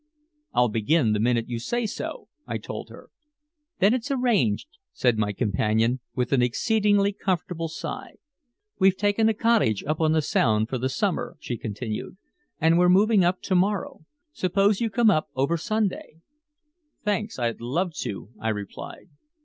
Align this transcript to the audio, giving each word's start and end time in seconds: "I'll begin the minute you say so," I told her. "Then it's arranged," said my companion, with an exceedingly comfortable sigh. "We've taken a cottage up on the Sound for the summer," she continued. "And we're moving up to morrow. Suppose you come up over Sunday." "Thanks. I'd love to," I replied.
"I'll 0.51 0.67
begin 0.69 1.13
the 1.13 1.19
minute 1.19 1.47
you 1.47 1.59
say 1.59 1.85
so," 1.85 2.27
I 2.47 2.57
told 2.57 2.89
her. 2.89 3.11
"Then 3.77 3.93
it's 3.93 4.09
arranged," 4.09 4.65
said 4.93 5.19
my 5.19 5.31
companion, 5.31 5.99
with 6.15 6.33
an 6.33 6.41
exceedingly 6.41 7.13
comfortable 7.13 7.67
sigh. 7.67 8.15
"We've 8.79 8.97
taken 8.97 9.29
a 9.29 9.35
cottage 9.35 9.83
up 9.85 10.01
on 10.01 10.13
the 10.13 10.23
Sound 10.23 10.69
for 10.69 10.79
the 10.79 10.89
summer," 10.89 11.37
she 11.39 11.55
continued. 11.55 12.17
"And 12.59 12.79
we're 12.79 12.89
moving 12.89 13.23
up 13.23 13.41
to 13.43 13.53
morrow. 13.53 14.03
Suppose 14.33 14.81
you 14.81 14.89
come 14.89 15.11
up 15.11 15.27
over 15.35 15.55
Sunday." 15.55 16.15
"Thanks. 17.05 17.37
I'd 17.37 17.61
love 17.61 17.93
to," 17.97 18.29
I 18.39 18.49
replied. 18.49 19.07